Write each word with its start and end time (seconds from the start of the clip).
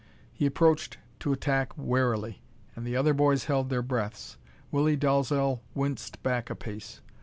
He 0.33 0.47
approached 0.47 0.97
to 1.19 1.31
attack 1.31 1.77
warily, 1.77 2.41
and 2.75 2.87
the 2.87 2.95
other 2.95 3.13
boys 3.13 3.45
held 3.45 3.69
their 3.69 3.83
breaths. 3.83 4.35
Willie 4.71 4.97
Dalzel 4.97 5.59
winced 5.75 6.23
back 6.23 6.49
a 6.49 6.55
pace. 6.55 7.01